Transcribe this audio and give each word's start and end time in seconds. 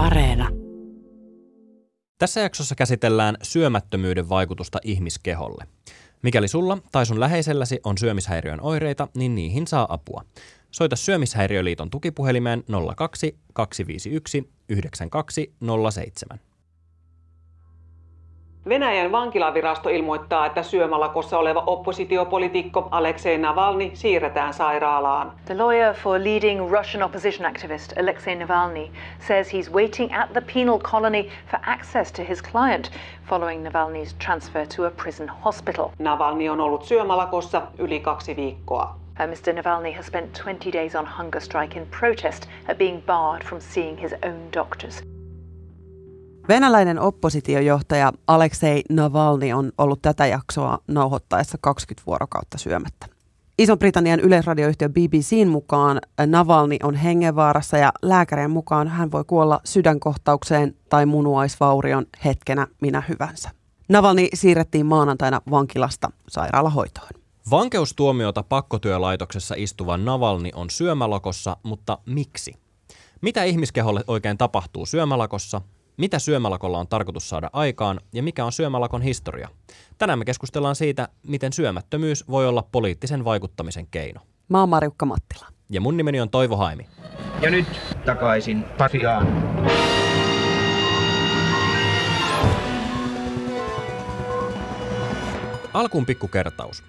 Areena. 0.00 0.48
Tässä 2.18 2.40
jaksossa 2.40 2.74
käsitellään 2.74 3.36
syömättömyyden 3.42 4.28
vaikutusta 4.28 4.78
ihmiskeholle. 4.84 5.64
Mikäli 6.22 6.48
sulla 6.48 6.78
tai 6.92 7.06
sun 7.06 7.20
läheiselläsi 7.20 7.80
on 7.84 7.98
syömishäiriön 7.98 8.60
oireita, 8.60 9.08
niin 9.14 9.34
niihin 9.34 9.66
saa 9.66 9.86
apua. 9.94 10.24
Soita 10.70 10.96
Syömishäiriöliiton 10.96 11.90
tukipuhelimeen 11.90 12.64
02 12.96 13.38
251 13.52 14.50
9207. 14.68 16.40
Venäjän 18.68 19.12
vankilavirasto 19.12 19.88
ilmoittaa, 19.88 20.46
että 20.46 20.62
syömälakossa 20.62 21.38
oleva 21.38 21.62
oppositiopolitiikko 21.66 22.88
Aleksei 22.90 23.38
Navalny 23.38 23.90
siirretään 23.94 24.54
sairaalaan. 24.54 25.32
The 25.44 25.58
lawyer 25.58 25.94
for 25.94 26.18
leading 26.18 26.70
Russian 26.70 27.02
opposition 27.02 27.50
activist 27.50 27.98
Alexei 27.98 28.34
Navalny 28.34 28.90
says 29.18 29.52
he's 29.52 29.72
waiting 29.72 30.14
at 30.18 30.32
the 30.32 30.40
penal 30.54 30.78
colony 30.78 31.28
for 31.50 31.60
access 31.66 32.12
to 32.12 32.22
his 32.22 32.42
client 32.42 32.90
following 33.28 33.68
Navalny's 33.68 34.14
transfer 34.26 34.66
to 34.76 34.86
a 34.86 34.90
prison 34.90 35.28
hospital. 35.28 35.88
Navalny 35.98 36.48
on 36.48 36.60
ollut 36.60 36.84
syömälakossa 36.84 37.62
yli 37.78 38.00
kaksi 38.00 38.36
viikkoa. 38.36 38.96
Uh, 39.20 39.26
Mr. 39.26 39.62
Navalny 39.62 39.96
has 39.96 40.06
spent 40.06 40.42
20 40.44 40.72
days 40.72 40.94
on 40.94 41.06
hunger 41.06 41.40
strike 41.40 41.78
in 41.80 41.86
protest 42.00 42.48
at 42.68 42.78
being 42.78 43.02
barred 43.06 43.42
from 43.44 43.60
seeing 43.60 44.00
his 44.00 44.14
own 44.22 44.52
doctors. 44.52 45.02
Venäläinen 46.50 47.00
oppositiojohtaja 47.00 48.12
Aleksei 48.26 48.82
Navalny 48.88 49.52
on 49.52 49.72
ollut 49.78 50.02
tätä 50.02 50.26
jaksoa 50.26 50.78
nauhoittaessa 50.88 51.58
20 51.60 52.06
vuorokautta 52.06 52.58
syömättä. 52.58 53.06
Ison-Britannian 53.58 54.20
yleisradioyhtiö 54.20 54.88
BBCn 54.88 55.48
mukaan 55.48 56.00
Navalny 56.26 56.76
on 56.82 56.94
hengenvaarassa 56.94 57.76
ja 57.76 57.92
lääkärien 58.02 58.50
mukaan 58.50 58.88
hän 58.88 59.12
voi 59.12 59.24
kuolla 59.24 59.60
sydänkohtaukseen 59.64 60.76
tai 60.88 61.06
munuaisvaurion 61.06 62.06
hetkenä 62.24 62.66
minä 62.80 63.02
hyvänsä. 63.08 63.50
Navalny 63.88 64.28
siirrettiin 64.34 64.86
maanantaina 64.86 65.40
vankilasta 65.50 66.10
sairaalahoitoon. 66.28 67.10
Vankeustuomiota 67.50 68.42
pakkotyölaitoksessa 68.42 69.54
istuva 69.58 69.96
Navalny 69.96 70.50
on 70.54 70.70
syömälakossa, 70.70 71.56
mutta 71.62 71.98
miksi? 72.06 72.54
Mitä 73.20 73.44
ihmiskeholle 73.44 74.04
oikein 74.06 74.38
tapahtuu 74.38 74.86
syömälakossa? 74.86 75.60
Mitä 76.00 76.18
syömälakolla 76.18 76.78
on 76.78 76.88
tarkoitus 76.88 77.28
saada 77.28 77.50
aikaan 77.52 78.00
ja 78.12 78.22
mikä 78.22 78.44
on 78.44 78.52
syömälakon 78.52 79.02
historia? 79.02 79.48
Tänään 79.98 80.18
me 80.18 80.24
keskustellaan 80.24 80.76
siitä, 80.76 81.08
miten 81.22 81.52
syömättömyys 81.52 82.28
voi 82.28 82.48
olla 82.48 82.68
poliittisen 82.72 83.24
vaikuttamisen 83.24 83.86
keino. 83.86 84.20
Mä 84.48 84.60
oon 84.60 84.68
Marjukka 84.68 85.06
Mattila. 85.06 85.46
Ja 85.70 85.80
mun 85.80 85.96
nimeni 85.96 86.20
on 86.20 86.30
Toivo 86.30 86.56
Haimi. 86.56 86.86
Ja 87.42 87.50
nyt 87.50 87.66
takaisin 88.04 88.62
Pasiaan. 88.78 89.26
Alkuun 95.74 96.06
pikkukertaus. 96.06 96.84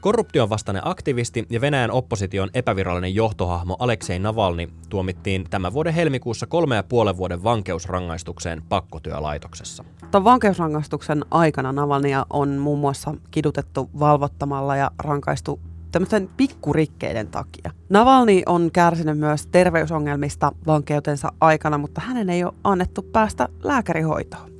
Korruption 0.00 0.50
vastainen 0.50 0.82
aktivisti 0.84 1.46
ja 1.50 1.60
Venäjän 1.60 1.90
opposition 1.90 2.50
epävirallinen 2.54 3.14
johtohahmo 3.14 3.76
Aleksei 3.78 4.18
Navalny 4.18 4.68
tuomittiin 4.88 5.44
tämän 5.50 5.72
vuoden 5.72 5.94
helmikuussa 5.94 6.46
kolme 6.46 6.76
ja 6.76 6.82
puolen 6.82 7.16
vuoden 7.16 7.44
vankeusrangaistukseen 7.44 8.62
pakkotyölaitoksessa. 8.68 9.84
Tämän 10.10 10.24
vankeusrangaistuksen 10.24 11.24
aikana 11.30 11.72
Navalnia 11.72 12.26
on 12.30 12.48
muun 12.48 12.78
muassa 12.78 13.14
kidutettu 13.30 13.90
valvottamalla 13.98 14.76
ja 14.76 14.90
rankaistu 14.98 15.60
tämmöisten 15.92 16.30
pikkurikkeiden 16.36 17.28
takia. 17.28 17.70
Navalny 17.88 18.42
on 18.46 18.70
kärsinyt 18.72 19.18
myös 19.18 19.46
terveysongelmista 19.46 20.52
vankeutensa 20.66 21.32
aikana, 21.40 21.78
mutta 21.78 22.00
hänen 22.00 22.30
ei 22.30 22.44
ole 22.44 22.54
annettu 22.64 23.02
päästä 23.02 23.48
lääkärihoitoon. 23.62 24.50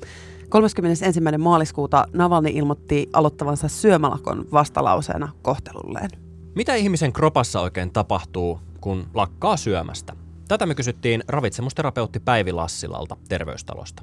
31. 0.50 1.20
maaliskuuta 1.38 2.04
Navalny 2.12 2.48
ilmoitti 2.52 3.08
aloittavansa 3.12 3.68
syömälakon 3.68 4.44
vastalauseena 4.52 5.28
kohtelulleen. 5.42 6.10
Mitä 6.54 6.74
ihmisen 6.74 7.12
kropassa 7.12 7.60
oikein 7.60 7.92
tapahtuu, 7.92 8.60
kun 8.80 9.04
lakkaa 9.14 9.56
syömästä? 9.56 10.12
Tätä 10.48 10.66
me 10.66 10.74
kysyttiin 10.74 11.22
ravitsemusterapeutti 11.28 12.20
Päivi 12.20 12.52
Lassilalta 12.52 13.16
terveystalosta. 13.28 14.02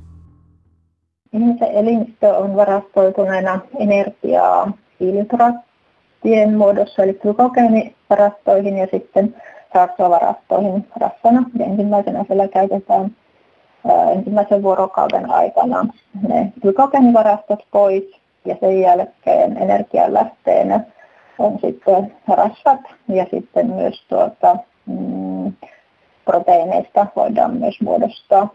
Ihmisen 1.33 1.71
elimistö 1.71 2.37
on 2.37 2.55
varastoituneena 2.55 3.59
energiaa 3.79 4.71
hiilihydraattien 4.99 6.57
muodossa, 6.57 7.03
eli 7.03 7.13
glykogeenivarastoihin 7.13 8.77
ja 8.77 8.87
sitten 8.91 9.35
rasvavarastoihin 9.73 10.87
rassana. 10.95 11.49
Ja 11.59 11.65
ensimmäisenä 11.65 12.25
siellä 12.27 12.47
käytetään 12.47 13.15
ensimmäisen 14.11 14.63
vuorokauden 14.63 15.31
aikana 15.31 15.85
ne 16.27 16.51
glykogeenivarastot 16.61 17.63
pois 17.71 18.03
ja 18.45 18.55
sen 18.59 18.81
jälkeen 18.81 19.57
energialähteenä 19.57 20.79
on 21.39 21.59
sitten 21.61 22.15
rasvat 22.27 22.81
ja 23.07 23.25
sitten 23.31 23.67
myös 23.67 24.03
tuota, 24.09 24.57
mm, 24.85 25.53
proteiineista 26.25 27.07
voidaan 27.15 27.57
myös 27.57 27.81
muodostaa 27.81 28.49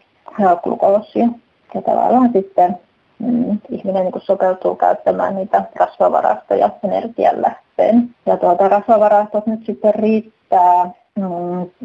glukoosia. 0.63 1.29
Ja 1.75 1.83
tavallaan 1.83 2.31
sitten 2.33 2.77
mm, 3.19 3.59
ihminen 3.71 4.05
niin 4.05 4.23
sopeutuu 4.23 4.75
käyttämään 4.75 5.37
niitä 5.37 5.65
rasvavarastoja 5.75 6.71
energianlähteen. 6.85 8.15
Ja 8.27 8.37
tuota, 8.37 8.69
rasvavarastot 8.69 9.47
nyt 9.47 9.67
sitten 9.67 9.95
riittää 9.95 10.91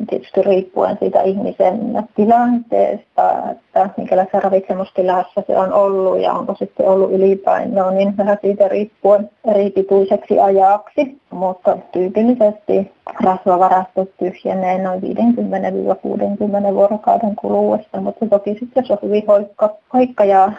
tietysti 0.09 0.41
riippuen 0.41 0.97
siitä 0.99 1.21
ihmisen 1.21 2.07
tilanteesta, 2.15 3.51
että 3.51 3.89
minkälaisessa 3.97 4.39
ravitsemustilassa 4.39 5.43
se 5.47 5.57
on 5.57 5.73
ollut 5.73 6.21
ja 6.21 6.33
onko 6.33 6.55
sitten 6.55 6.87
ollut 6.87 7.11
ylipainoa, 7.11 7.91
niin 7.91 8.17
vähän 8.17 8.37
siitä 8.41 8.67
riippuen 8.67 9.29
eri 9.47 9.69
pituiseksi 9.69 10.39
ajaksi. 10.39 11.17
Mutta 11.31 11.77
tyypillisesti 11.91 12.91
rasvavarastot 13.23 14.09
tyhjenee 14.17 14.83
noin 14.83 15.01
50-60 15.01 16.73
vuorokauden 16.73 17.35
kuluessa, 17.35 18.01
mutta 18.01 18.27
toki 18.27 18.49
sitten 18.59 18.83
jos 18.83 18.91
on 18.91 18.97
hyvin 19.03 19.23
hoikka, 19.27 19.75
hoikka 19.93 20.25
ja 20.25 20.51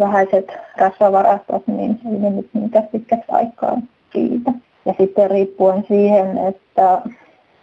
vähäiset 0.00 0.52
rasvavarastot, 0.76 1.66
niin 1.66 2.00
ei 2.24 2.30
nyt 2.30 2.50
niitä 2.54 2.82
pitkäksi 2.92 3.26
aikaa 3.28 3.76
siitä. 4.12 4.52
Ja 4.84 4.94
sitten 4.98 5.30
riippuen 5.30 5.84
siihen, 5.88 6.38
että 6.38 7.02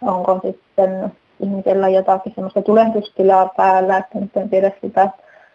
onko 0.02 0.40
sitten 0.42 1.12
ihmisellä 1.40 1.88
jotakin 1.88 2.32
semmoista 2.34 2.62
tulehdustilaa 2.62 3.48
päällä, 3.56 3.96
että 3.96 4.20
nyt 4.20 4.36
en 4.36 4.50
tiedä 4.50 4.70
sitä 4.80 5.10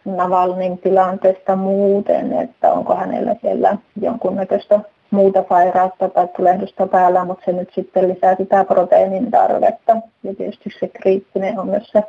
Navalnin 0.06 0.78
tilanteesta 0.78 1.56
muuten, 1.56 2.34
että 2.34 2.74
onko 2.74 2.96
hänellä 2.96 3.36
siellä 3.42 3.78
jonkunnäköistä 4.02 4.80
muuta 5.12 5.44
sairautta 5.50 6.10
tai 6.10 6.28
tulehdusta 6.38 6.88
päällä, 6.88 7.26
mutta 7.26 7.46
se 7.46 7.52
nyt 7.52 7.70
sitten 7.76 8.08
lisää 8.08 8.36
sitä 8.36 8.64
proteiinin 8.64 9.32
tarvetta. 9.32 9.98
Ja 10.24 10.36
tietysti 10.36 10.70
se 10.80 10.88
kriittinen 10.88 11.60
on 11.60 11.68
myös 11.68 11.88
se 11.88 12.04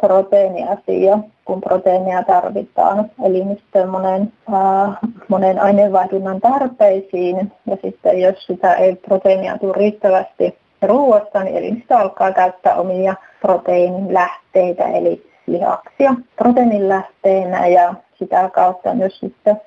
proteiiniasia, 0.00 1.18
kun 1.44 1.60
proteiinia 1.60 2.22
tarvitaan 2.22 3.10
elimistöön 3.24 3.88
monen, 3.88 4.32
äh, 4.54 4.96
monen 5.28 5.58
aineenvaihdunnan 5.58 6.40
tarpeisiin. 6.40 7.52
Ja 7.66 7.76
sitten 7.82 8.20
jos 8.20 8.46
sitä 8.46 8.74
ei 8.74 8.96
proteiinia 8.96 9.58
tule 9.58 9.72
riittävästi 9.76 10.58
ruoasta, 10.86 11.44
niin 11.44 11.56
elimistö 11.56 11.96
alkaa 11.98 12.32
käyttää 12.32 12.76
omia 12.76 13.14
proteiinilähteitä, 13.40 14.84
eli 14.84 15.30
lihaksia 15.46 16.14
proteiinilähteenä 16.36 17.66
ja 17.66 17.94
sitä 18.18 18.50
kautta 18.54 18.94
myös 18.94 19.18
sitten 19.20 19.60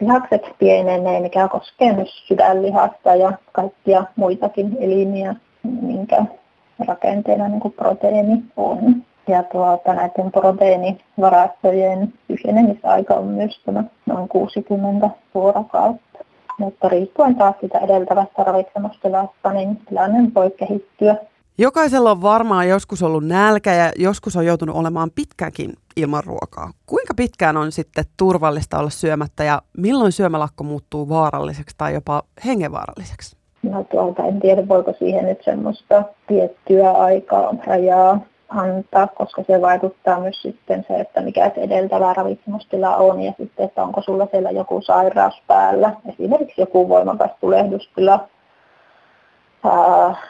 lihakset 0.00 0.42
pienenee, 0.58 1.20
mikä 1.20 1.48
koskee 1.48 1.92
myös 1.92 2.26
sydänlihasta 2.26 3.14
ja 3.14 3.32
kaikkia 3.52 4.04
muitakin 4.16 4.76
elimiä, 4.80 5.34
minkä 5.62 6.24
rakenteena 6.86 7.48
niin 7.48 7.60
kuin 7.60 7.74
proteiini 7.74 8.42
on. 8.56 9.02
Ja 9.28 9.42
tuota, 9.42 9.94
näiden 9.94 10.32
proteiinivarastojen 10.32 12.12
tyhjenemisaika 12.28 13.14
on 13.14 13.26
myös 13.26 13.60
tämä 13.64 13.84
noin 14.06 14.28
60 14.28 15.10
vuorokautta. 15.34 16.13
Mutta 16.58 16.88
riippuen 16.88 17.36
taas 17.36 17.54
sitä 17.60 17.78
edeltävästä 17.78 18.44
ravitsemustilasta, 18.44 19.52
niin 19.52 19.76
tilanne 19.76 20.30
voi 20.34 20.50
kehittyä. 20.50 21.16
Jokaisella 21.58 22.10
on 22.10 22.22
varmaan 22.22 22.68
joskus 22.68 23.02
ollut 23.02 23.26
nälkä 23.26 23.74
ja 23.74 23.92
joskus 23.96 24.36
on 24.36 24.46
joutunut 24.46 24.76
olemaan 24.76 25.10
pitkäänkin 25.14 25.72
ilman 25.96 26.24
ruokaa. 26.24 26.70
Kuinka 26.86 27.14
pitkään 27.14 27.56
on 27.56 27.72
sitten 27.72 28.04
turvallista 28.16 28.78
olla 28.78 28.90
syömättä 28.90 29.44
ja 29.44 29.62
milloin 29.76 30.12
syömälakko 30.12 30.64
muuttuu 30.64 31.08
vaaralliseksi 31.08 31.74
tai 31.78 31.94
jopa 31.94 32.22
hengenvaaralliseksi? 32.46 33.36
No 33.62 33.84
tuolta 33.84 34.24
en 34.24 34.40
tiedä, 34.40 34.68
voiko 34.68 34.94
siihen 34.98 35.24
nyt 35.24 35.38
semmoista 35.44 36.02
tiettyä 36.26 36.90
aikaa 36.92 37.54
rajaa 37.66 38.20
antaa, 38.54 39.06
koska 39.06 39.42
se 39.46 39.62
vaikuttaa 39.62 40.20
myös 40.20 40.42
sitten 40.42 40.84
se, 40.88 40.94
että 40.94 41.20
mikä 41.20 41.50
se 41.54 41.60
edeltävä 41.60 42.12
ravitsemustila 42.12 42.96
on 42.96 43.22
ja 43.22 43.32
sitten, 43.38 43.66
että 43.66 43.82
onko 43.82 44.02
sulla 44.02 44.28
siellä 44.30 44.50
joku 44.50 44.80
sairaus 44.82 45.42
päällä, 45.46 45.92
esimerkiksi 46.08 46.60
joku 46.60 46.88
voimakas 46.88 47.30
tulehdustila 47.40 48.28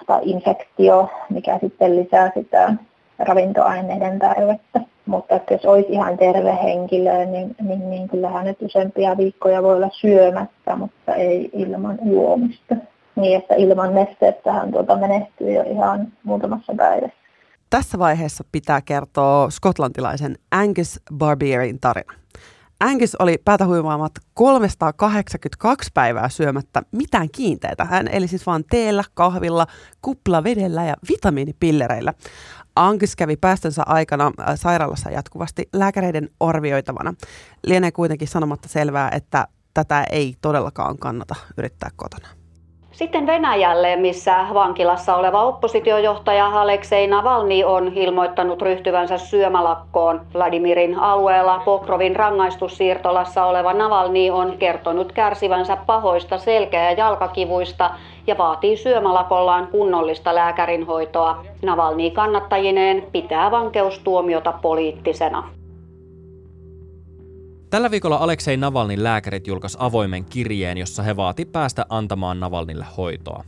tai 0.07 0.21
infektio, 0.23 1.11
mikä 1.31 1.59
sitten 1.59 1.97
lisää 1.97 2.31
sitä 2.35 2.75
ravintoaineiden 3.19 4.19
tarvetta. 4.19 4.81
Mutta 5.07 5.35
että 5.35 5.55
jos 5.55 5.65
olisi 5.65 5.93
ihan 5.93 6.19
terve 6.19 6.59
henkilö, 6.63 7.25
niin, 7.25 7.57
niin, 7.63 7.91
niin 7.91 8.09
kyllähän 8.09 8.45
nyt 8.45 8.63
useampia 8.63 9.17
viikkoja 9.17 9.63
voi 9.63 9.77
olla 9.77 9.89
syömättä, 9.93 10.77
mutta 10.77 11.15
ei 11.15 11.51
ilman 11.53 11.99
juomista. 12.05 12.77
Niin, 13.17 13.39
että 13.39 13.55
ilman 13.55 13.95
nesteettähän 13.95 14.73
tuota 14.73 14.97
menehtyy 14.97 15.53
jo 15.53 15.63
ihan 15.63 16.09
muutamassa 16.23 16.73
päivässä. 16.77 17.24
Tässä 17.75 17.99
vaiheessa 17.99 18.45
pitää 18.53 18.81
kertoa 18.81 19.51
skotlantilaisen 19.51 20.39
Angus 20.51 21.01
Barbierin 21.15 21.81
tarina. 21.81 22.13
Angus 22.81 23.17
oli 23.19 23.39
päätä 23.45 23.67
huimaamat 23.67 24.13
382 24.35 25.91
päivää 25.95 26.29
syömättä 26.29 26.83
mitään 26.93 27.31
kiinteitä. 27.31 27.85
Hän 27.85 28.09
eli 28.09 28.29
siis 28.29 28.47
vaan 28.47 28.65
teellä, 28.71 29.05
kahvilla, 29.15 29.67
kuplavedellä 30.03 30.85
ja 30.85 30.95
vitamiinipillereillä. 31.09 32.15
Angus 32.77 33.17
kävi 33.17 33.37
päästönsä 33.37 33.83
aikana 33.87 34.33
äh, 34.41 34.47
sairaalassa 34.55 35.11
jatkuvasti 35.11 35.69
lääkäreiden 35.73 36.29
arvioitavana. 36.41 37.15
Lienee 37.67 37.93
kuitenkin 37.93 38.29
sanomatta 38.29 38.69
selvää, 38.69 39.11
että 39.11 39.49
tätä 39.75 40.05
ei 40.11 40.35
todellakaan 40.41 40.99
kannata 40.99 41.35
yrittää 41.57 41.91
kotona. 41.97 42.44
Sitten 42.95 43.27
Venäjälle, 43.27 43.97
missä 43.97 44.47
vankilassa 44.55 45.17
oleva 45.17 45.43
oppositiojohtaja 45.43 46.47
Aleksei 46.47 47.07
Navalny 47.07 47.65
on 47.65 47.93
ilmoittanut 47.95 48.63
ryhtyvänsä 48.63 49.19
syömälakkoon. 49.19 50.21
Vladimirin 50.35 50.99
alueella 50.99 51.63
Pokrovin 51.65 52.17
rangaistussiirtolassa 52.17 53.45
oleva 53.45 53.73
Navalny 53.73 54.31
on 54.31 54.55
kertonut 54.59 55.13
kärsivänsä 55.13 55.77
pahoista 55.77 56.39
selkä- 56.39 56.83
ja 56.83 56.93
jalkakivuista 56.93 57.91
ja 58.27 58.39
vaatii 58.39 58.77
syömälakollaan 58.77 59.67
kunnollista 59.67 60.35
lääkärinhoitoa. 60.35 61.45
Navalny 61.63 62.11
kannattajineen 62.11 63.07
pitää 63.13 63.51
vankeustuomiota 63.51 64.53
poliittisena. 64.63 65.49
Tällä 67.75 67.91
viikolla 67.91 68.17
Aleksei 68.17 68.57
Navalnin 68.57 69.05
lääkärit 69.05 69.47
julkaisi 69.47 69.79
avoimen 69.81 70.25
kirjeen, 70.25 70.79
jossa 70.79 71.03
he 71.03 71.17
vaati 71.17 71.45
päästä 71.45 71.87
antamaan 71.89 72.41
Navalnille 72.41 72.87
hoitoa. 72.97 73.45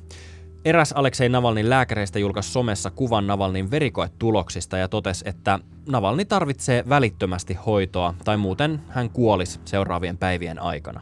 Eräs 0.65 0.93
Aleksei 0.93 1.29
Navalnin 1.29 1.71
lääkäreistä 1.71 2.19
julkaisi 2.19 2.51
somessa 2.51 2.91
kuvan 2.91 3.27
Navalnin 3.27 3.71
verikoetuloksista 3.71 4.77
ja 4.77 4.89
totesi, 4.89 5.29
että 5.29 5.59
Navalni 5.89 6.25
tarvitsee 6.25 6.85
välittömästi 6.89 7.55
hoitoa 7.55 8.15
tai 8.25 8.37
muuten 8.37 8.81
hän 8.89 9.11
kuolisi 9.11 9.61
seuraavien 9.65 10.19
päivien 10.19 10.63
aikana. 10.63 11.01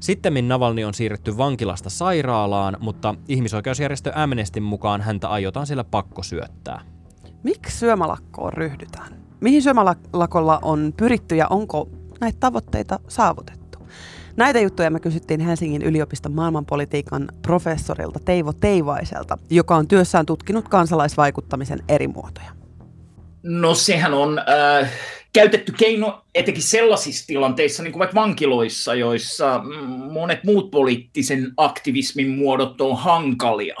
Sittemmin 0.00 0.48
Navalni 0.48 0.84
on 0.84 0.94
siirretty 0.94 1.36
vankilasta 1.36 1.90
sairaalaan, 1.90 2.76
mutta 2.80 3.14
ihmisoikeusjärjestö 3.28 4.12
Amnestin 4.14 4.62
mukaan 4.62 5.00
häntä 5.00 5.28
aiotaan 5.28 5.66
siellä 5.66 5.84
pakko 5.84 6.22
syöttää. 6.22 6.80
Miksi 7.42 7.78
syömälakkoon 7.78 8.52
ryhdytään? 8.52 9.12
Mihin 9.40 9.62
syömälakolla 9.62 10.58
on 10.62 10.94
pyritty 10.96 11.36
ja 11.36 11.46
onko 11.50 11.88
näitä 12.20 12.38
tavoitteita 12.40 13.00
saavutettu? 13.08 13.78
Näitä 14.36 14.60
juttuja 14.60 14.90
me 14.90 15.00
kysyttiin 15.00 15.40
Helsingin 15.40 15.82
yliopiston 15.82 16.32
maailmanpolitiikan 16.32 17.28
professorilta 17.42 18.20
Teivo 18.20 18.52
Teivaiselta, 18.52 19.38
joka 19.50 19.76
on 19.76 19.88
työssään 19.88 20.26
tutkinut 20.26 20.68
kansalaisvaikuttamisen 20.68 21.78
eri 21.88 22.08
muotoja. 22.08 22.50
No 23.42 23.74
sehän 23.74 24.14
on 24.14 24.38
äh, 24.38 24.90
käytetty 25.32 25.72
keino 25.72 26.24
etenkin 26.34 26.62
sellaisissa 26.62 27.26
tilanteissa, 27.26 27.82
niin 27.82 27.92
kuin 27.92 27.98
vaikka 27.98 28.20
vankiloissa, 28.20 28.94
joissa 28.94 29.62
monet 30.12 30.44
muut 30.44 30.70
poliittisen 30.70 31.52
aktivismin 31.56 32.30
muodot 32.30 32.80
on 32.80 32.96
hankalia. 32.96 33.76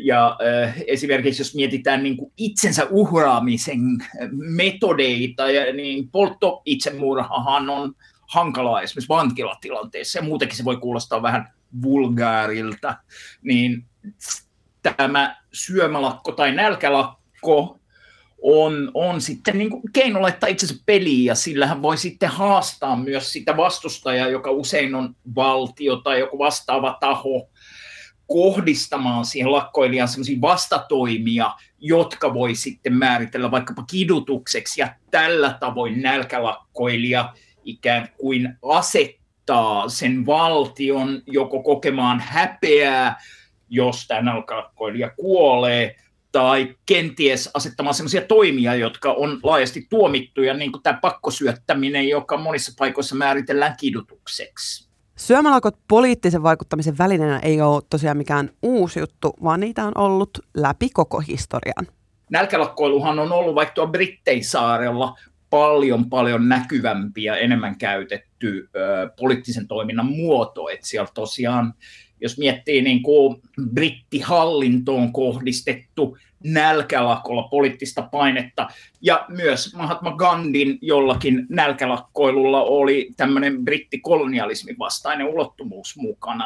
Ja 0.00 0.38
äh, 0.64 0.74
esimerkiksi 0.86 1.40
jos 1.40 1.54
mietitään 1.54 2.02
niin 2.02 2.16
kuin 2.16 2.32
itsensä 2.36 2.86
uhraamisen 2.90 3.80
metodeita, 4.30 5.50
ja, 5.50 5.72
niin 5.72 6.10
poltto 6.10 6.62
itsemurhahan 6.64 7.70
on 7.70 7.94
hankalaa 8.26 8.82
esimerkiksi 8.82 9.08
vankilatilanteessa, 9.08 10.18
ja 10.18 10.24
muutenkin 10.24 10.56
se 10.56 10.64
voi 10.64 10.76
kuulostaa 10.76 11.22
vähän 11.22 11.52
vulgaarilta, 11.82 12.96
niin 13.42 13.84
tämä 14.96 15.36
syömälakko 15.52 16.32
tai 16.32 16.52
nälkälakko 16.52 17.78
on, 18.42 18.90
on 18.94 19.20
sitten 19.20 19.58
niin 19.58 19.70
kuin 19.70 19.82
keino 19.92 20.22
laittaa 20.22 20.48
itsensä 20.48 20.74
peliin, 20.86 21.24
ja 21.24 21.34
sillähän 21.34 21.82
voi 21.82 21.96
sitten 21.96 22.28
haastaa 22.28 22.96
myös 22.96 23.32
sitä 23.32 23.56
vastustajaa, 23.56 24.28
joka 24.28 24.50
usein 24.50 24.94
on 24.94 25.16
valtio 25.34 25.96
tai 25.96 26.20
joku 26.20 26.38
vastaava 26.38 26.96
taho, 27.00 27.48
kohdistamaan 28.26 29.24
siihen 29.24 29.52
lakkoilijaan 29.52 30.08
sellaisia 30.08 30.40
vastatoimia, 30.40 31.50
jotka 31.78 32.34
voi 32.34 32.54
sitten 32.54 32.92
määritellä 32.92 33.50
vaikkapa 33.50 33.84
kidutukseksi, 33.90 34.80
ja 34.80 34.94
tällä 35.10 35.56
tavoin 35.60 36.02
nälkälakkoilija 36.02 37.34
ikään 37.64 38.08
kuin 38.18 38.58
asettaa 38.62 39.88
sen 39.88 40.26
valtion 40.26 41.22
joko 41.26 41.62
kokemaan 41.62 42.20
häpeää, 42.20 43.20
jos 43.68 44.06
tämä 44.06 44.22
nälkälakkoilija 44.22 45.10
kuolee, 45.10 45.96
tai 46.32 46.74
kenties 46.86 47.50
asettamaan 47.54 47.94
sellaisia 47.94 48.22
toimia, 48.22 48.74
jotka 48.74 49.12
on 49.12 49.40
laajasti 49.42 49.86
tuomittuja, 49.90 50.54
niin 50.54 50.72
kuin 50.72 50.82
tämä 50.82 50.98
pakkosyöttäminen, 51.02 52.08
joka 52.08 52.36
monissa 52.36 52.72
paikoissa 52.78 53.14
määritellään 53.14 53.76
kidutukseksi. 53.80 54.85
Syömälakot 55.16 55.78
poliittisen 55.88 56.42
vaikuttamisen 56.42 56.98
välineenä 56.98 57.38
ei 57.38 57.60
ole 57.60 57.82
tosiaan 57.90 58.16
mikään 58.16 58.50
uusi 58.62 59.00
juttu, 59.00 59.34
vaan 59.44 59.60
niitä 59.60 59.84
on 59.84 59.92
ollut 59.94 60.38
läpi 60.56 60.90
koko 60.90 61.20
historian. 61.20 61.86
Nälkälakkoiluhan 62.30 63.18
on 63.18 63.32
ollut 63.32 63.54
vaikka 63.54 63.74
tuo 63.74 63.86
Britteisaarella 63.86 65.18
paljon 65.50 66.10
paljon 66.10 66.48
näkyvämpi 66.48 67.24
ja 67.24 67.36
enemmän 67.36 67.78
käytetty 67.78 68.68
ö, 68.76 69.10
poliittisen 69.18 69.68
toiminnan 69.68 70.06
muoto. 70.06 70.68
Että 70.68 70.86
siellä 70.86 71.10
tosiaan, 71.14 71.74
jos 72.20 72.38
miettii 72.38 72.82
niin 72.82 73.02
kuin 73.02 73.36
brittihallintoon 73.74 75.12
kohdistettu 75.12 76.18
nälkälakolla 76.44 77.42
poliittista 77.42 78.02
painetta. 78.02 78.68
Ja 79.00 79.24
myös 79.28 79.74
Mahatma 79.74 80.10
Gandhin 80.10 80.78
jollakin 80.82 81.46
nälkälakkoilulla 81.48 82.62
oli 82.62 83.10
tämmöinen 83.16 83.64
brittikolonialismin 83.64 84.78
vastainen 84.78 85.26
ulottuvuus 85.26 85.96
mukana. 85.96 86.44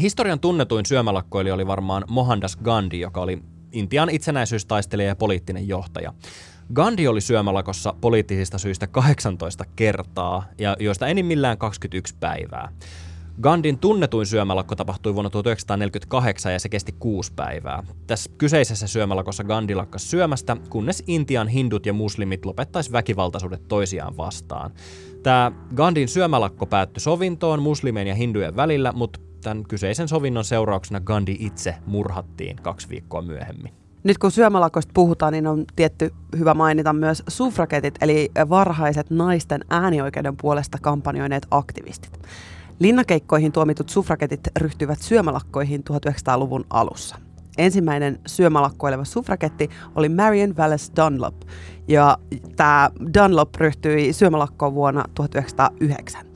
Historian 0.00 0.40
tunnetuin 0.40 0.86
syömälakkoilija 0.86 1.54
oli 1.54 1.66
varmaan 1.66 2.04
Mohandas 2.08 2.56
Gandhi, 2.56 3.00
joka 3.00 3.20
oli 3.20 3.38
Intian 3.72 4.10
itsenäisyystaistelija 4.10 5.08
ja 5.08 5.16
poliittinen 5.16 5.68
johtaja. 5.68 6.12
Gandhi 6.74 7.08
oli 7.08 7.20
syömälakossa 7.20 7.94
poliittisista 8.00 8.58
syistä 8.58 8.86
18 8.86 9.64
kertaa, 9.76 10.44
ja 10.58 10.76
joista 10.80 11.06
enimmillään 11.06 11.58
21 11.58 12.14
päivää. 12.20 12.72
Gandin 13.42 13.78
tunnetuin 13.78 14.26
syömälakko 14.26 14.76
tapahtui 14.76 15.14
vuonna 15.14 15.30
1948 15.30 16.52
ja 16.52 16.58
se 16.58 16.68
kesti 16.68 16.94
kuusi 16.98 17.32
päivää. 17.36 17.82
Tässä 18.06 18.30
kyseisessä 18.38 18.86
syömälakossa 18.86 19.44
Gandhi 19.44 19.74
lakkas 19.74 20.10
syömästä, 20.10 20.56
kunnes 20.68 21.02
Intian 21.06 21.48
hindut 21.48 21.86
ja 21.86 21.92
muslimit 21.92 22.44
lopettaisi 22.44 22.92
väkivaltaisuudet 22.92 23.68
toisiaan 23.68 24.16
vastaan. 24.16 24.70
Tämä 25.22 25.52
Gandin 25.76 26.08
syömälakko 26.08 26.66
päättyi 26.66 27.00
sovintoon 27.00 27.62
muslimien 27.62 28.06
ja 28.06 28.14
hindujen 28.14 28.56
välillä, 28.56 28.92
mutta 28.92 29.20
tämän 29.42 29.64
kyseisen 29.64 30.08
sovinnon 30.08 30.44
seurauksena 30.44 31.00
Gandhi 31.00 31.36
itse 31.40 31.74
murhattiin 31.86 32.56
kaksi 32.56 32.88
viikkoa 32.88 33.22
myöhemmin. 33.22 33.79
Nyt 34.04 34.18
kun 34.18 34.30
syömälakoista 34.30 34.90
puhutaan, 34.94 35.32
niin 35.32 35.46
on 35.46 35.64
tietty 35.76 36.14
hyvä 36.38 36.54
mainita 36.54 36.92
myös 36.92 37.22
suffragetit, 37.28 37.94
eli 38.00 38.30
varhaiset 38.48 39.10
naisten 39.10 39.64
äänioikeuden 39.70 40.36
puolesta 40.36 40.78
kampanjoineet 40.82 41.46
aktivistit. 41.50 42.20
Linnakeikkoihin 42.78 43.52
tuomitut 43.52 43.88
suffragetit 43.88 44.40
ryhtyivät 44.58 44.98
syömälakkoihin 44.98 45.82
1900-luvun 45.90 46.64
alussa. 46.70 47.16
Ensimmäinen 47.58 48.20
syömälakkoileva 48.26 49.04
suffragetti 49.04 49.70
oli 49.94 50.08
Marion 50.08 50.56
Wallace 50.56 50.92
Dunlop, 50.96 51.34
ja 51.88 52.18
tämä 52.56 52.90
Dunlop 53.14 53.54
ryhtyi 53.54 54.12
syömälakkoon 54.12 54.74
vuonna 54.74 55.04
1909. 55.14 56.26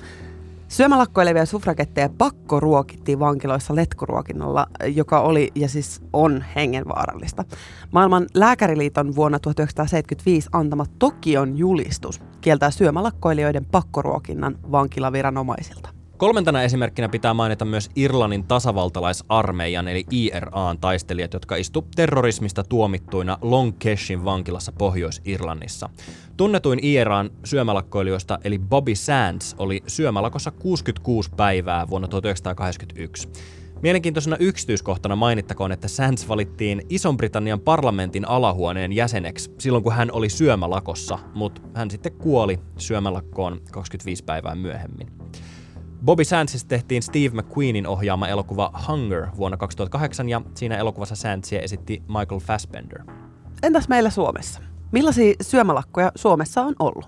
Syömälakkoilevia 0.75 1.47
suffragetteja 1.47 2.09
pakko 2.19 2.61
ruokittiin 2.61 3.19
vankiloissa 3.19 3.75
letkuruokinnalla, 3.75 4.66
joka 4.87 5.21
oli 5.21 5.50
ja 5.54 5.69
siis 5.69 6.02
on 6.12 6.45
hengenvaarallista. 6.57 7.45
Maailman 7.93 8.26
lääkäriliiton 8.35 9.14
vuonna 9.16 9.38
1975 9.38 10.49
antama 10.52 10.87
Tokion 10.99 11.59
julistus 11.59 12.21
kieltää 12.40 12.71
syömälakkoilijoiden 12.71 13.64
pakkoruokinnan 13.64 14.59
vankilaviranomaisilta. 14.73 15.88
Kolmantena 16.16 16.62
esimerkkinä 16.62 17.09
pitää 17.09 17.35
mainita 17.35 17.64
myös 17.64 17.90
Irlannin 17.97 18.45
tasavaltalaisarmeijan 18.45 19.88
eli 19.88 20.04
IRAn 20.11 20.78
taistelijat, 20.78 21.33
jotka 21.33 21.57
istu 21.57 21.87
terrorismista 21.97 22.64
tuomittuina 22.64 23.38
Long 23.43 23.73
Keshin 23.78 24.25
vankilassa 24.25 24.73
Pohjois-Irlannissa. 24.73 25.90
Tunnetuin 26.36 26.78
IRAn 26.82 27.30
syömälakkoilijoista 27.44 28.38
eli 28.44 28.58
Bobby 28.58 28.94
Sands 28.94 29.54
oli 29.58 29.82
syömälakossa 29.86 30.50
66 30.50 31.30
päivää 31.36 31.88
vuonna 31.88 32.08
1981. 32.08 33.28
Mielenkiintoisena 33.82 34.36
yksityiskohtana 34.36 35.16
mainittakoon, 35.16 35.72
että 35.72 35.88
Sands 35.88 36.28
valittiin 36.28 36.82
Ison-Britannian 36.88 37.60
parlamentin 37.60 38.28
alahuoneen 38.28 38.92
jäseneksi 38.92 39.54
silloin, 39.58 39.84
kun 39.84 39.92
hän 39.92 40.12
oli 40.12 40.28
syömälakossa, 40.28 41.18
mutta 41.34 41.60
hän 41.74 41.90
sitten 41.90 42.12
kuoli 42.12 42.60
syömälakkoon 42.78 43.60
25 43.72 44.24
päivää 44.24 44.54
myöhemmin. 44.54 45.08
Bobby 46.04 46.24
Sandsista 46.24 46.68
tehtiin 46.68 47.02
Steve 47.02 47.42
McQueenin 47.42 47.86
ohjaama 47.86 48.28
elokuva 48.28 48.72
Hunger 48.88 49.26
vuonna 49.36 49.56
2008 49.56 50.28
ja 50.28 50.42
siinä 50.54 50.76
elokuvassa 50.76 51.16
Sandsia 51.16 51.60
esitti 51.60 52.02
Michael 52.08 52.40
Fassbender. 52.40 53.02
Entäs 53.62 53.88
meillä 53.88 54.10
Suomessa? 54.10 54.74
Millaisia 54.94 55.34
syömälakkoja 55.40 56.12
Suomessa 56.14 56.62
on 56.62 56.74
ollut? 56.78 57.04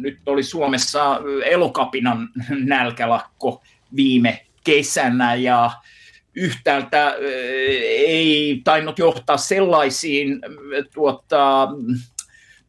Nyt 0.00 0.18
oli 0.26 0.42
Suomessa 0.42 1.20
elokapinan 1.44 2.28
nälkälakko 2.64 3.62
viime 3.96 4.46
kesänä 4.64 5.34
ja 5.34 5.70
yhtäältä 6.34 7.14
ei 8.06 8.60
tainnut 8.64 8.98
johtaa 8.98 9.36
sellaisiin 9.36 10.40
tuota, 10.94 11.68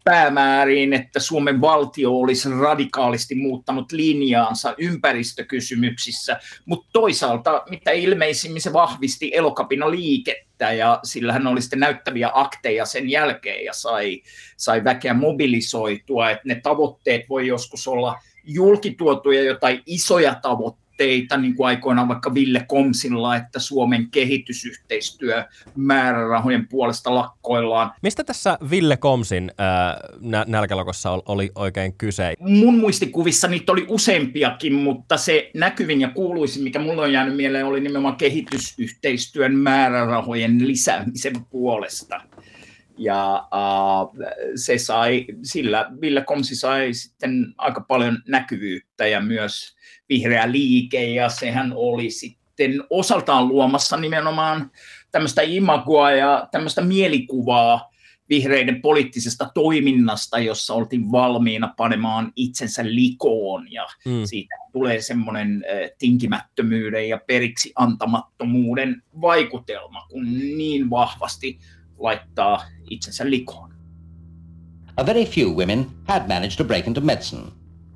päämääriin, 0.06 0.94
että 0.94 1.20
Suomen 1.20 1.62
valtio 1.62 2.12
olisi 2.12 2.50
radikaalisti 2.50 3.36
muuttanut 3.36 3.92
linjaansa 3.92 4.76
ympäristökysymyksissä, 4.78 6.40
mutta 6.66 6.90
toisaalta 6.94 7.64
mitä 7.70 7.92
ilmeisimmin 7.92 8.62
se 8.62 8.74
vahvisti 8.74 9.32
elokapina 9.34 9.92
liikettä 9.92 10.74
ja 10.74 11.00
sillä 11.04 11.34
hän 11.34 11.48
oli 11.48 11.62
sitten 11.62 11.80
näyttäviä 11.80 12.32
akteja 12.34 12.86
sen 12.86 13.10
jälkeen 13.10 13.66
ja 13.66 13.74
sai, 13.74 14.22
sai 14.58 14.84
väkeä 14.84 15.14
mobilisoitua, 15.14 16.30
että 16.30 16.48
ne 16.48 16.60
tavoitteet 16.64 17.30
voi 17.30 17.48
joskus 17.48 17.88
olla 17.88 18.20
julkituotuja 18.44 19.44
jotain 19.44 19.82
isoja 19.86 20.36
tavoitteita, 20.42 20.85
tavoitteita, 20.98 21.38
niin 21.38 21.56
kuin 21.56 21.68
aikoinaan 21.68 22.08
vaikka 22.08 22.34
Ville 22.34 22.66
Komsilla, 22.68 23.36
että 23.36 23.60
Suomen 23.60 24.12
kehitysyhteistyö 24.12 25.46
määrärahojen 25.75 26.68
puolesta 26.68 27.16
lakkoillaan. 27.16 27.92
Mistä 28.02 28.24
tässä 28.24 28.58
Ville 28.70 28.98
Komsin 28.98 29.52
äh, 29.60 30.44
nälkälakossa 30.48 31.20
oli 31.25 31.52
oikein 31.56 31.94
kyse? 31.98 32.34
Mun 32.40 32.80
muistikuvissa 32.80 33.48
niitä 33.48 33.72
oli 33.72 33.86
useampiakin, 33.88 34.74
mutta 34.74 35.18
se 35.18 35.52
näkyvin 35.54 36.02
ja 36.02 36.10
kuuluisin, 36.10 36.64
mikä 36.64 36.80
mulle 36.80 37.02
on 37.02 37.14
jäänyt 37.14 37.36
mieleen, 37.36 37.66
oli 37.66 37.80
nimenomaan 37.80 38.16
kehitysyhteistyön 38.16 39.56
määrärahojen 39.56 40.68
lisäämisen 40.68 41.36
puolesta. 41.50 42.22
Ja 42.98 43.48
uh, 43.54 44.25
se 44.56 44.78
sai, 44.78 45.25
sillä 45.44 45.92
Ville 46.02 46.22
Komsi 46.22 46.56
sai 46.56 46.94
sitten 46.94 47.54
aika 47.58 47.82
paljon 47.82 48.18
näkyvyyttä 48.28 49.08
ja 49.08 49.22
myös 49.22 49.75
vihreä 50.10 50.52
liike, 50.52 51.06
ja 51.06 51.30
sehän 51.30 51.74
oli 51.75 52.10
sitten 52.10 52.84
osaltaan 52.90 53.48
luomassa 53.48 53.98
nimenomaan 53.98 54.72
tämmöistä 55.12 55.42
imagoa 55.42 56.12
ja 56.12 56.48
tämmöistä 56.52 56.82
mielikuvaa 56.82 57.92
vihreiden 58.30 58.82
poliittisesta 58.82 59.50
toiminnasta, 59.54 60.40
jossa 60.40 60.74
oltiin 60.74 61.12
valmiina 61.12 61.74
panemaan 61.78 62.32
itsensä 62.36 62.86
likoon, 62.86 63.72
ja 63.72 63.88
mm. 64.06 64.25
siitä 64.25 64.56
tulee 64.72 65.02
semmoinen 65.02 65.66
tinkimättömyyden 65.98 67.10
ja 67.10 67.22
periksi 67.28 67.74
antamattomuuden 67.75 69.04
vaikutelma, 69.22 70.06
kun 70.10 70.34
niin 70.34 70.90
vahvasti 70.90 71.60
laittaa 71.98 72.66
itsensä 72.90 73.30
likoon. 73.30 73.74
A 74.98 75.06
very 75.06 75.25
few 75.25 75.50
women 75.50 75.88
had 76.08 76.28
managed 76.28 76.58
to 76.58 76.64
break 76.64 76.88
into 76.88 77.02
medicine, 77.02 77.44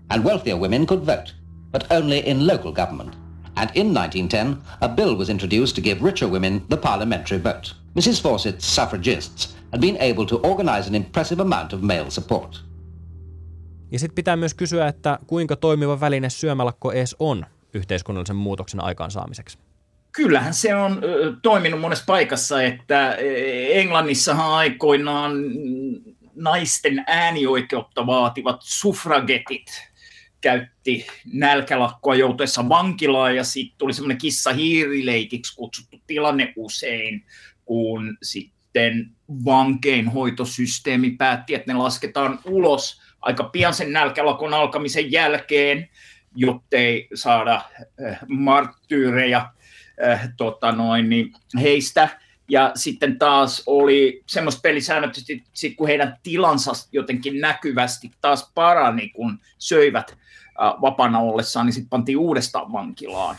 and 0.09 0.23
wealthier 0.23 0.57
women 0.57 0.85
could 0.85 1.05
vote 1.05 1.39
but 1.71 1.91
only 1.91 2.19
in 2.19 2.47
local 2.47 2.71
government. 2.71 3.15
And 3.55 3.69
in 3.75 3.93
1910, 3.93 4.57
a 4.81 4.89
bill 4.89 5.17
was 5.17 5.29
introduced 5.29 5.75
to 5.75 5.81
give 5.81 6.03
richer 6.03 6.27
women 6.27 6.61
the 6.69 6.77
parliamentary 6.77 7.43
vote. 7.43 7.73
Mrs. 7.95 8.21
Fawcett's 8.21 8.65
suffragists 8.65 9.55
had 9.71 9.81
been 9.81 9.97
able 9.99 10.25
to 10.25 10.37
organize 10.37 10.87
an 10.87 10.95
impressive 10.95 11.41
amount 11.41 11.73
of 11.73 11.81
male 11.81 12.09
support. 12.09 12.63
Ja 13.91 13.99
sitten 13.99 14.15
pitää 14.15 14.35
myös 14.35 14.53
kysyä, 14.53 14.87
että 14.87 15.19
kuinka 15.27 15.55
toimiva 15.55 15.99
väline 15.99 16.29
syömälakko 16.29 16.91
edes 16.91 17.15
on 17.19 17.45
yhteiskunnallisen 17.73 18.35
muutoksen 18.35 18.83
aikaansaamiseksi? 18.83 19.57
Kyllähän 20.11 20.53
se 20.53 20.75
on 20.75 21.01
toiminut 21.41 21.79
monessa 21.79 22.03
paikassa, 22.07 22.63
että 22.63 23.17
Englannissahan 23.73 24.51
aikoinaan 24.51 25.31
naisten 26.35 27.03
äänioikeutta 27.07 28.05
vaativat 28.05 28.59
suffragetit 28.59 29.89
käytti 30.41 31.07
nälkälakkoa 31.33 32.15
joutuessa 32.15 32.69
vankilaan 32.69 33.35
ja 33.35 33.43
sitten 33.43 33.77
tuli 33.77 33.93
semmoinen 33.93 34.17
kissa-hiirileikiksi 34.17 35.55
kutsuttu 35.55 36.01
tilanne 36.07 36.53
usein, 36.55 37.25
kun 37.65 38.17
sitten 38.23 39.09
vankeinhoitosysteemi 39.45 41.11
päätti, 41.11 41.55
että 41.55 41.73
ne 41.73 41.79
lasketaan 41.79 42.39
ulos 42.45 43.01
aika 43.21 43.43
pian 43.43 43.73
sen 43.73 43.93
nälkälakon 43.93 44.53
alkamisen 44.53 45.11
jälkeen, 45.11 45.89
jottei 46.35 47.07
saada 47.13 47.61
äh, 48.05 48.19
marttyyrejä 48.27 49.45
äh, 50.07 50.29
tota 50.37 50.71
noin, 50.71 51.09
niin 51.09 51.33
heistä. 51.61 52.09
Ja 52.49 52.71
sitten 52.75 53.19
taas 53.19 53.63
oli 53.65 54.23
semmoista 54.27 54.61
pelisäännöt, 54.61 55.15
kun 55.77 55.87
heidän 55.87 56.17
tilansa 56.23 56.71
jotenkin 56.91 57.41
näkyvästi 57.41 58.11
taas 58.21 58.51
parani, 58.55 59.09
kun 59.09 59.39
söivät 59.57 60.17
vapaana 60.81 61.19
ollessaan, 61.19 61.65
niin 61.65 61.73
sitten 61.73 61.89
pantiin 61.89 62.17
uudestaan 62.17 62.71
vankilaan. 62.71 63.35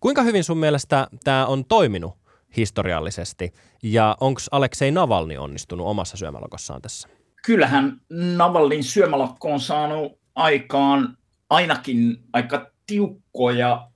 Kuinka 0.00 0.22
hyvin 0.22 0.44
sun 0.44 0.58
mielestä 0.58 1.06
tämä 1.24 1.46
on 1.46 1.64
toiminut 1.64 2.14
historiallisesti 2.56 3.52
ja 3.82 4.16
onko 4.20 4.40
Aleksei 4.50 4.90
Navalni 4.90 5.38
onnistunut 5.38 5.86
omassa 5.86 6.16
syömälokossaan 6.16 6.82
tässä? 6.82 7.08
Kyllähän 7.46 8.00
Navalnin 8.36 8.84
syömälakko 8.84 9.52
on 9.52 9.60
saanut 9.60 10.18
aikaan 10.34 11.18
ainakin 11.50 12.18
aika 12.32 12.70
tiukkoja 12.86 13.88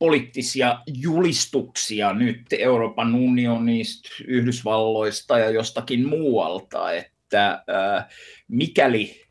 poliittisia 0.00 0.82
julistuksia 0.86 2.12
nyt 2.12 2.46
Euroopan 2.58 3.14
unionista, 3.14 4.08
Yhdysvalloista 4.26 5.38
ja 5.38 5.50
jostakin 5.50 6.08
muualta, 6.08 6.92
että 6.92 7.50
äh, 7.52 8.06
mikäli 8.48 9.22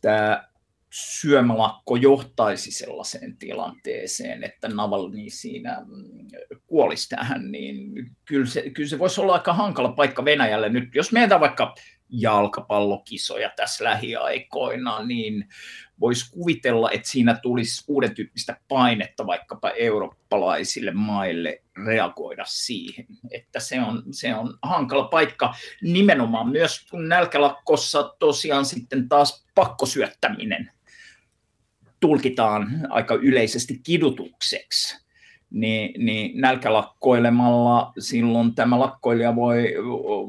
tämä 0.00 0.48
syömälakko 0.92 1.96
johtaisi 1.96 2.70
sellaiseen 2.70 3.36
tilanteeseen, 3.36 4.44
että 4.44 4.68
Navalny 4.68 5.30
siinä 5.30 5.80
mm, 5.86 6.28
kuolisi 6.66 7.08
tähän, 7.08 7.52
niin 7.52 7.92
kyllä 8.24 8.46
se, 8.46 8.70
kyllä 8.70 8.88
se 8.88 8.98
voisi 8.98 9.20
olla 9.20 9.32
aika 9.32 9.52
hankala 9.52 9.92
paikka 9.92 10.24
Venäjälle 10.24 10.68
nyt. 10.68 10.94
Jos 10.94 11.12
meitä 11.12 11.40
vaikka 11.40 11.74
jalkapallokisoja 12.08 13.50
tässä 13.56 13.84
lähiaikoina, 13.84 15.02
niin 15.02 15.48
voisi 16.00 16.30
kuvitella, 16.30 16.90
että 16.90 17.08
siinä 17.08 17.34
tulisi 17.42 17.84
uuden 17.88 18.14
tyyppistä 18.14 18.56
painetta 18.68 19.26
vaikkapa 19.26 19.70
eurooppalaisille 19.70 20.90
maille 20.90 21.62
reagoida 21.86 22.44
siihen. 22.46 23.06
Että 23.30 23.60
se 23.60 23.80
on, 23.80 24.02
se 24.10 24.34
on 24.34 24.58
hankala 24.62 25.04
paikka 25.04 25.54
nimenomaan 25.82 26.48
myös, 26.48 26.86
kun 26.90 27.08
nälkälakkossa 27.08 28.14
tosiaan 28.18 28.64
sitten 28.64 29.08
taas 29.08 29.46
pakkosyöttäminen 29.54 30.70
tulkitaan 32.00 32.68
aika 32.88 33.14
yleisesti 33.14 33.80
kidutukseksi, 33.82 35.05
niin, 35.50 36.06
niin 36.06 36.40
nälkälakkoilemalla 36.40 37.92
silloin 37.98 38.54
tämä 38.54 38.78
lakkoilija 38.78 39.36
voi, 39.36 39.74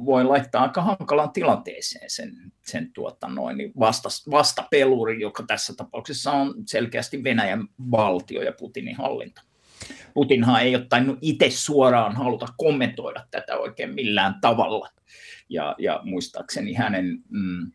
voi 0.05 0.23
laittaa 0.23 0.63
aika 0.63 0.81
hankalaan 0.81 1.31
tilanteeseen 1.31 2.09
sen, 2.09 2.33
sen 2.65 2.93
tuota 2.93 3.27
noin, 3.27 3.57
niin 3.57 3.71
vasta, 3.79 4.09
vastapeluri, 4.31 5.21
joka 5.21 5.43
tässä 5.43 5.73
tapauksessa 5.77 6.31
on 6.31 6.53
selkeästi 6.65 7.23
Venäjän 7.23 7.67
valtio 7.91 8.41
ja 8.41 8.53
Putinin 8.59 8.95
hallinto. 8.95 9.41
Putinhan 10.13 10.61
ei 10.61 10.75
ole 10.75 10.85
tainnut 10.89 11.17
itse 11.21 11.49
suoraan 11.49 12.15
haluta 12.15 12.47
kommentoida 12.57 13.25
tätä 13.31 13.57
oikein 13.57 13.93
millään 13.93 14.35
tavalla. 14.41 14.89
Ja, 15.49 15.75
ja 15.77 15.99
muistaakseni 16.03 16.73
hänen 16.73 17.23
mm, 17.29 17.71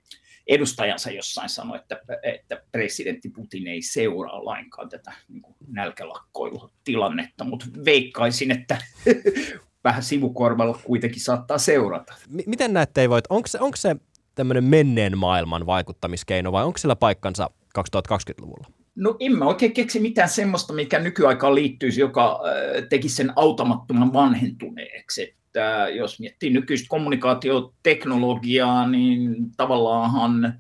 edustajansa 0.47 1.11
jossain 1.11 1.49
sanoi, 1.49 1.79
että, 1.79 2.01
että 2.23 2.63
presidentti 2.73 3.29
Putin 3.29 3.67
ei 3.67 3.83
seuraa 3.83 4.45
lainkaan 4.45 4.89
tätä 4.89 5.13
niin 5.29 5.43
nälkälakkoilutilannetta, 5.69 7.45
mutta 7.45 7.67
veikkaisin, 7.85 8.51
että 8.51 8.79
vähän 9.85 10.03
sivukorvalla 10.03 10.79
kuitenkin 10.85 11.21
saattaa 11.21 11.59
seurata. 11.59 12.15
M- 12.29 12.39
miten 12.47 12.73
näette, 12.73 13.01
ei 13.01 13.11
voit, 13.11 13.25
onko 13.29 13.47
se, 13.47 13.59
onko 13.61 13.77
se 13.77 13.97
tämmöinen 14.35 14.65
menneen 14.65 15.19
maailman 15.19 15.67
vaikuttamiskeino 15.67 16.53
vai 16.53 16.65
onko 16.65 16.79
sillä 16.79 16.97
paikkansa 16.97 17.51
2020-luvulla? 17.79 18.67
No 18.95 19.17
en 19.21 19.39
mä 19.39 19.45
oikein 19.45 19.73
keksi 19.73 20.01
mitään 20.01 20.29
semmoista, 20.29 20.73
mikä 20.73 20.99
nykyaikaan 20.99 21.55
liittyisi, 21.55 22.01
joka 22.01 22.41
tekisi 22.89 23.17
sen 23.17 23.33
automattoman 23.37 24.13
vanhentuneeksi 24.13 25.35
että 25.53 25.89
jos 25.89 26.21
miettii 26.21 26.51
nykyistä 26.51 26.89
kommunikaatioteknologiaa, 26.89 28.89
niin 28.89 29.37
tavallaanhan 29.57 30.59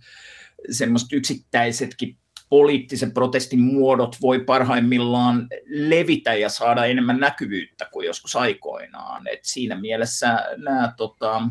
semmoiset 0.70 1.12
yksittäisetkin 1.12 2.16
poliittisen 2.48 3.12
protestin 3.12 3.60
muodot 3.60 4.16
voi 4.22 4.40
parhaimmillaan 4.40 5.48
levitä 5.66 6.34
ja 6.34 6.48
saada 6.48 6.84
enemmän 6.84 7.20
näkyvyyttä 7.20 7.88
kuin 7.92 8.06
joskus 8.06 8.36
aikoinaan. 8.36 9.28
Et 9.28 9.40
siinä 9.42 9.80
mielessä 9.80 10.44
nämä 10.56 10.92
tota, 10.96 11.42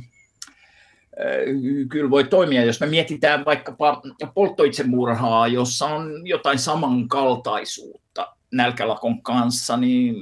kyllä 1.89 2.09
voi 2.09 2.23
toimia, 2.23 2.65
jos 2.65 2.79
me 2.79 2.87
mietitään 2.87 3.45
vaikkapa 3.45 4.01
polttoitsemurhaa, 4.33 5.47
jossa 5.47 5.85
on 5.85 6.27
jotain 6.27 6.59
samankaltaisuutta 6.59 8.35
nälkälakon 8.51 9.23
kanssa, 9.23 9.77
niin 9.77 10.15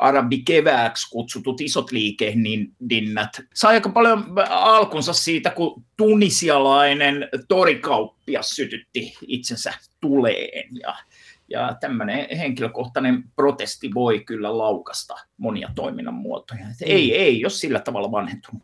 arabikevääksi 0.00 1.10
kutsutut 1.10 1.60
isot 1.60 1.92
liikehdinnät 1.92 3.40
sai 3.54 3.74
aika 3.74 3.88
paljon 3.88 4.24
alkunsa 4.50 5.12
siitä, 5.12 5.50
kun 5.50 5.82
tunisialainen 5.96 7.28
torikauppias 7.48 8.50
sytytti 8.50 9.14
itsensä 9.26 9.72
tuleen. 10.00 10.68
Ja, 10.82 10.94
ja 11.48 11.76
tämmöinen 11.80 12.36
henkilökohtainen 12.38 13.24
protesti 13.36 13.94
voi 13.94 14.20
kyllä 14.20 14.58
laukasta 14.58 15.14
monia 15.36 15.70
toiminnan 15.74 16.14
muotoja. 16.14 16.60
Et 16.60 16.76
ei, 16.82 17.06
mm. 17.06 17.14
ei, 17.14 17.40
jos 17.40 17.60
sillä 17.60 17.80
tavalla 17.80 18.12
vanhentunut. 18.12 18.62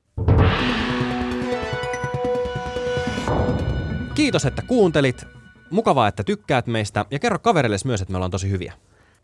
Kiitos, 4.14 4.45
että 4.45 4.62
kuuntelit. 4.62 5.25
Mukavaa, 5.71 6.09
että 6.09 6.25
tykkäät 6.25 6.66
meistä 6.66 7.05
ja 7.11 7.19
kerro 7.19 7.38
kaverille 7.38 7.76
myös, 7.85 8.02
että 8.02 8.12
me 8.12 8.16
ollaan 8.16 8.31
tosi 8.31 8.50
hyviä. 8.50 8.73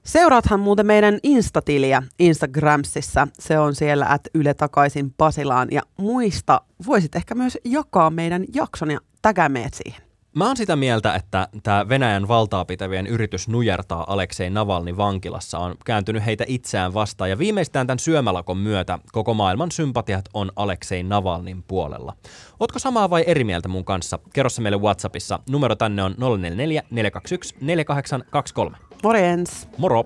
Seuraathan 0.05 0.61
muuten 0.61 0.87
meidän 0.87 1.19
Instatiliä 1.23 2.03
Instagramsissa. 2.19 3.29
Se 3.39 3.59
on 3.59 3.75
siellä, 3.75 4.15
että 4.15 4.31
Yle 4.35 4.55
takaisin 4.55 5.15
Pasilaan. 5.17 5.69
Ja 5.71 5.83
muista, 5.97 6.61
voisit 6.87 7.17
ehkä 7.17 7.35
myös 7.35 7.59
jakaa 7.65 8.11
meidän 8.11 8.45
jakson 8.55 8.91
ja 8.91 9.01
tägää 9.23 9.49
meidät 9.49 9.75
siihen. 9.75 10.02
Mä 10.35 10.47
oon 10.47 10.57
sitä 10.57 10.77
mieltä, 10.77 11.15
että 11.15 11.49
tämä 11.63 11.89
Venäjän 11.89 12.29
valtaa 12.29 12.65
pitävien 12.65 13.07
yritys 13.07 13.49
nujertaa 13.49 14.05
Aleksei 14.09 14.51
Navalni 14.51 14.97
vankilassa 14.97 15.59
on 15.59 15.75
kääntynyt 15.85 16.27
heitä 16.27 16.45
itseään 16.49 16.95
vastaan 16.95 17.31
ja 17.31 17.39
viimeistään 17.39 17.87
tämän 17.87 17.99
syömälakon 17.99 18.59
myötä 18.59 18.99
koko 19.13 19.35
maailman 19.35 19.71
sympatiat 19.71 20.25
on 20.35 20.53
Aleksei 20.57 21.03
Navalnin 21.03 21.63
puolella. 21.63 22.17
Ootko 22.61 22.79
samaa 22.79 23.11
vai 23.11 23.25
eri 23.27 23.45
mieltä 23.45 23.69
mun 23.69 23.85
kanssa? 23.85 24.19
Kerro 24.33 24.51
se 24.51 24.63
meille 24.63 24.79
Whatsappissa. 24.79 25.39
Numero 25.51 25.77
tänne 25.77 26.03
on 26.03 26.15
044 26.19 26.83
421 26.91 27.55
4823. 27.61 28.77
Morjens! 29.03 29.69
Moro! 29.79 30.05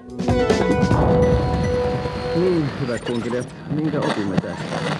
Niin, 2.36 2.70
hyvät 2.80 3.04
kuuntelijat, 3.04 3.54
minkä 3.70 4.00
opimme 4.00 4.36
tästä? 4.36 4.95